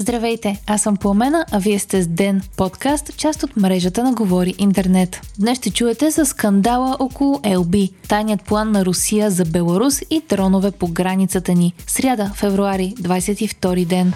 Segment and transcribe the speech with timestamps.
[0.00, 4.54] Здравейте, аз съм Пламена, а вие сте с Ден, подкаст, част от мрежата на Говори
[4.58, 5.20] Интернет.
[5.38, 7.74] Днес ще чуете за скандала около ЛБ,
[8.08, 11.72] тайният план на Русия за Беларус и дронове по границата ни.
[11.86, 14.12] Сряда, февруари, 22 ден.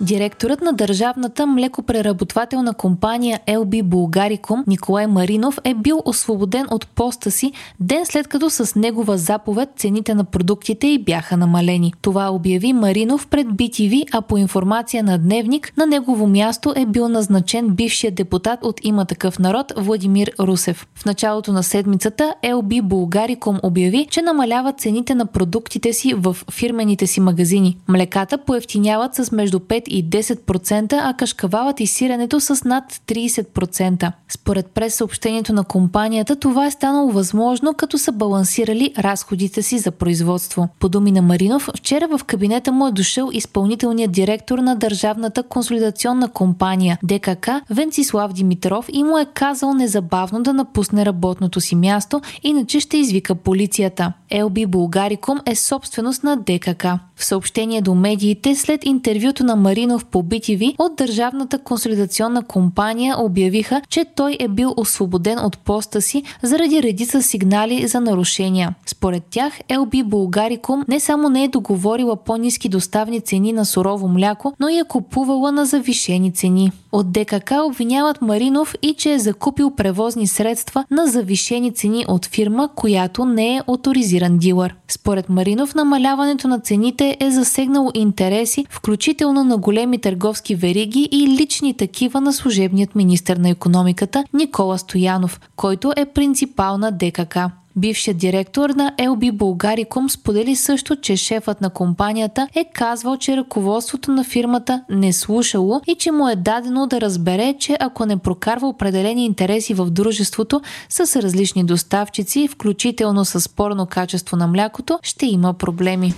[0.00, 7.52] Директорът на държавната млекопреработвателна компания LB Булгариком Николай Маринов е бил освободен от поста си
[7.80, 11.92] ден след като с негова заповед цените на продуктите й бяха намалени.
[12.02, 17.08] Това обяви Маринов пред BTV, а по информация на Дневник на негово място е бил
[17.08, 20.86] назначен бившия депутат от има такъв народ Владимир Русев.
[20.94, 27.06] В началото на седмицата LB Булгариком обяви, че намалява цените на продуктите си в фирмените
[27.06, 27.76] си магазини.
[27.88, 34.12] Млеката поевтиняват с между 5 и 10%, а кашкавалът и сиренето с над 30%.
[34.28, 40.68] Според прес-съобщението на компанията, това е станало възможно, като са балансирали разходите си за производство.
[40.80, 46.28] По думи на Маринов, вчера в кабинета му е дошъл изпълнителният директор на Държавната консолидационна
[46.28, 52.80] компания ДКК Венцислав Димитров и му е казал незабавно да напусне работното си място, иначе
[52.80, 54.12] ще извика полицията.
[54.30, 56.84] Елби Булгариком е собственост на ДКК.
[57.16, 59.73] В съобщение до медиите след интервюто на Маринов
[60.10, 66.22] по BTV от Държавната консолидационна компания обявиха, че той е бил освободен от поста си
[66.42, 68.74] заради редица сигнали за нарушения.
[68.86, 74.52] Според тях LB Булгариком не само не е договорила по-низки доставни цени на сурово мляко,
[74.60, 76.72] но и е купувала на завишени цени.
[76.92, 82.68] От ДКК обвиняват Маринов и че е закупил превозни средства на завишени цени от фирма,
[82.74, 84.74] която не е авторизиран дилър.
[84.88, 91.74] Според Маринов намаляването на цените е засегнало интереси, включително на големи търговски вериги и лични
[91.74, 97.38] такива на служебният министр на економиката Никола Стоянов, който е принципал на ДКК.
[97.76, 104.10] Бившият директор на LB Bulgaricum сподели също, че шефът на компанията е казвал, че ръководството
[104.10, 108.68] на фирмата не слушало и че му е дадено да разбере, че ако не прокарва
[108.68, 115.54] определени интереси в дружеството с различни доставчици, включително с спорно качество на млякото, ще има
[115.54, 116.14] проблеми.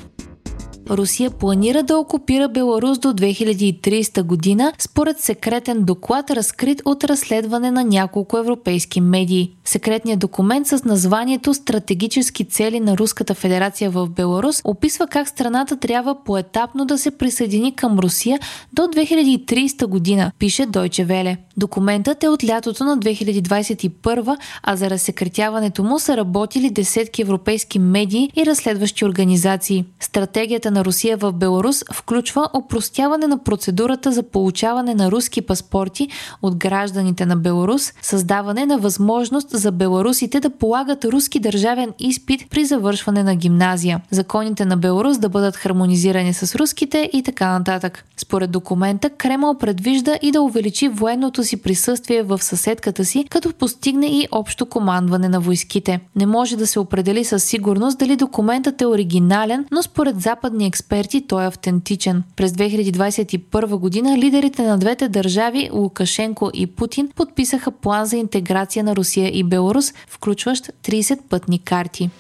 [0.91, 7.85] Русия планира да окупира Беларус до 2030 година, според секретен доклад, разкрит от разследване на
[7.85, 9.53] няколко европейски медии.
[9.65, 16.25] Секретният документ с названието Стратегически цели на Руската федерация в Беларус описва как страната трябва
[16.25, 18.39] поетапно да се присъедини към Русия
[18.73, 21.46] до 2030 година, пише Deutsche Welle.
[21.59, 28.31] Документът е от лятото на 2021, а за разсекретяването му са работили десетки европейски медии
[28.37, 29.85] и разследващи организации.
[30.01, 36.09] Стратегията на Русия в Беларус включва опростяване на процедурата за получаване на руски паспорти
[36.43, 42.65] от гражданите на Беларус, създаване на възможност за беларусите да полагат руски държавен изпит при
[42.65, 48.05] завършване на гимназия, законите на Беларус да бъдат хармонизирани с руските и така нататък.
[48.17, 54.07] Според документа, Кремъл предвижда и да увеличи военното си присъствие в съседката си, като постигне
[54.07, 56.01] и общо командване на войските.
[56.17, 61.27] Не може да се определи със сигурност дали документът е оригинален, но според западни експерти
[61.27, 62.23] той е автентичен.
[62.37, 68.97] През 2021 година лидерите на двете държави, Лукашенко и Путин, подписаха план за интеграция на
[68.97, 72.11] Русия и Беларус, включващ 30 пътни карти.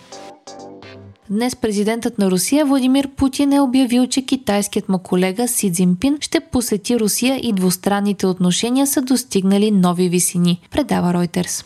[1.30, 6.40] Днес президентът на Русия Владимир Путин е обявил, че китайският му колега Си Цзинпин ще
[6.40, 11.64] посети Русия и двустранните отношения са достигнали нови висини, предава Reuters.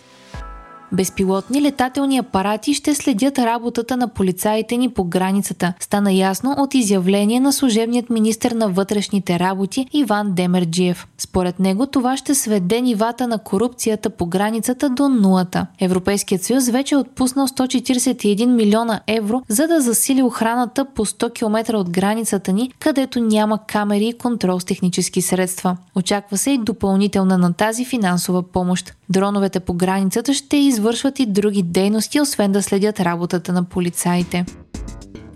[0.92, 5.72] Безпилотни летателни апарати ще следят работата на полицаите ни по границата.
[5.80, 11.06] Стана ясно от изявление на служебният министр на вътрешните работи Иван Демерджиев.
[11.18, 15.66] Според него това ще сведе нивата на корупцията по границата до нулата.
[15.80, 21.76] Европейският съюз вече е отпуснал 141 милиона евро, за да засили охраната по 100 км
[21.76, 25.76] от границата ни, където няма камери и контрол с технически средства.
[25.94, 28.94] Очаква се и допълнителна на тази финансова помощ.
[29.10, 34.45] Дроновете по границата ще извършват и други дейности, освен да следят работата на полицаите.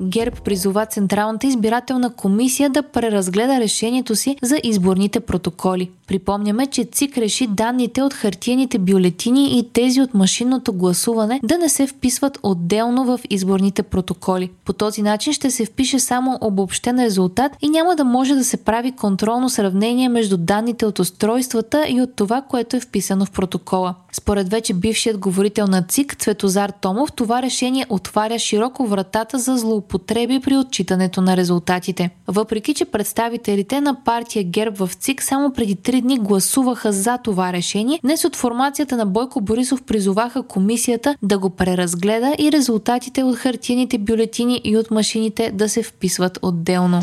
[0.01, 5.91] ГЕРБ призова Централната избирателна комисия да преразгледа решението си за изборните протоколи.
[6.07, 11.69] Припомняме, че ЦИК реши данните от хартиените бюлетини и тези от машинното гласуване да не
[11.69, 14.51] се вписват отделно в изборните протоколи.
[14.65, 18.57] По този начин ще се впише само обобщен резултат и няма да може да се
[18.57, 23.95] прави контролно сравнение между данните от устройствата и от това, което е вписано в протокола.
[24.17, 30.41] Според вече бившият говорител на ЦИК Цветозар Томов, това решение отваря широко вратата за злоупотреби
[30.41, 32.11] при отчитането на резултатите.
[32.29, 37.53] Въпреки, че представителите на партия ГЕРБ в ЦИК само преди три дни гласуваха за това
[37.53, 43.37] решение, днес от формацията на Бойко Борисов призоваха комисията да го преразгледа и резултатите от
[43.37, 47.01] хартиените бюлетини и от машините да се вписват отделно.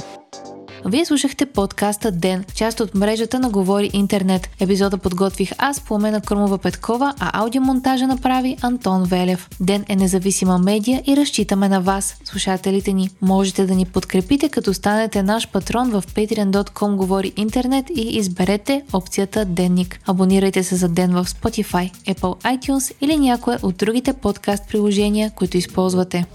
[0.85, 4.49] Вие слушахте подкаста Ден, част от мрежата на Говори Интернет.
[4.59, 9.49] Епизода подготвих аз, Пламена Кърмова Петкова, а аудиомонтажа направи Антон Велев.
[9.59, 13.09] Ден е независима медия и разчитаме на вас, слушателите ни.
[13.21, 19.45] Можете да ни подкрепите, като станете наш патрон в patreon.com Говори Интернет и изберете опцията
[19.45, 19.99] Денник.
[20.07, 25.57] Абонирайте се за Ден в Spotify, Apple iTunes или някое от другите подкаст приложения, които
[25.57, 26.25] използвате.